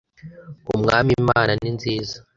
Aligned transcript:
umwami 0.75 1.11
imana 1.21 1.51
ninziza. 1.59 2.17